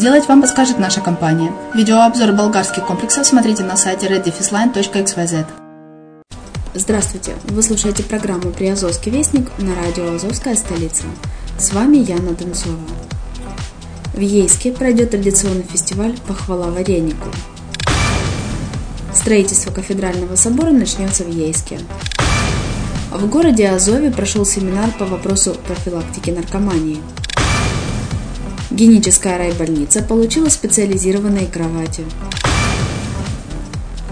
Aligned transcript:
сделать, 0.00 0.26
вам 0.28 0.40
подскажет 0.40 0.78
наша 0.78 1.02
компания. 1.02 1.52
Видеообзор 1.74 2.32
болгарских 2.32 2.86
комплексов 2.86 3.26
смотрите 3.26 3.64
на 3.64 3.76
сайте 3.76 4.06
reddefisline.xyz. 4.06 5.44
Здравствуйте! 6.72 7.32
Вы 7.44 7.62
слушаете 7.62 8.02
программу 8.02 8.50
«Приазовский 8.50 9.12
вестник» 9.12 9.50
на 9.58 9.74
радио 9.74 10.14
«Азовская 10.14 10.56
столица». 10.56 11.04
С 11.58 11.74
вами 11.74 11.98
Яна 11.98 12.32
Донцова. 12.32 12.78
В 14.14 14.20
Ейске 14.20 14.72
пройдет 14.72 15.10
традиционный 15.10 15.64
фестиваль 15.64 16.14
«Похвала 16.26 16.70
варенику». 16.70 17.28
Строительство 19.14 19.70
кафедрального 19.70 20.34
собора 20.34 20.70
начнется 20.70 21.24
в 21.24 21.30
Ейске. 21.30 21.78
В 23.12 23.28
городе 23.28 23.68
Азове 23.68 24.10
прошел 24.10 24.46
семинар 24.46 24.92
по 24.98 25.04
вопросу 25.04 25.54
профилактики 25.66 26.30
наркомании. 26.30 27.00
Геническая 28.70 29.36
райбольница 29.36 30.00
получила 30.00 30.48
специализированные 30.48 31.48
кровати. 31.48 32.04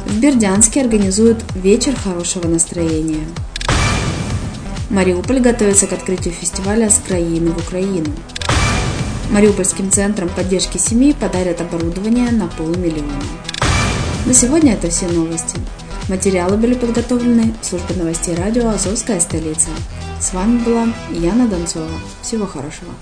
В 0.04 0.19
Бердянске 0.19 0.80
организуют 0.80 1.44
вечер 1.54 1.94
хорошего 1.94 2.48
настроения. 2.48 3.24
Мариуполь 4.91 5.38
готовится 5.38 5.86
к 5.86 5.92
открытию 5.92 6.34
фестиваля 6.34 6.91
«С 6.91 6.98
краины 6.98 7.53
в 7.53 7.59
Украину». 7.59 8.12
Мариупольским 9.30 9.92
центром 9.92 10.28
поддержки 10.28 10.78
семей 10.78 11.15
подарят 11.15 11.60
оборудование 11.60 12.33
на 12.33 12.48
полмиллиона. 12.48 13.22
На 14.27 14.34
сегодня 14.34 14.72
это 14.72 14.91
все 14.91 15.06
новости. 15.06 15.56
Материалы 16.09 16.56
были 16.56 16.74
подготовлены 16.74 17.54
службой 17.62 17.97
новостей 17.97 18.34
радио 18.34 18.71
«Азовская 18.71 19.21
столица». 19.21 19.68
С 20.21 20.33
вами 20.33 20.59
была 20.59 20.88
Яна 21.10 21.47
Донцова. 21.47 21.86
Всего 22.22 22.44
хорошего. 22.44 22.92